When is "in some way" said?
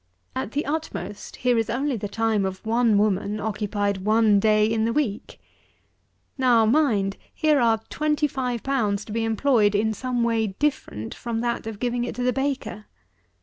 9.75-10.47